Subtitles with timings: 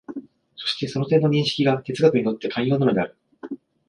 [0.55, 3.15] そしてその点の認識が哲学にとって肝要なのである。